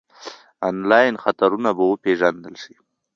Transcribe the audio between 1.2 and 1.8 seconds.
خطرونه